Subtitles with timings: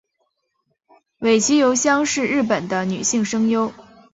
[1.19, 3.71] 尾崎由香是日本的女性声优。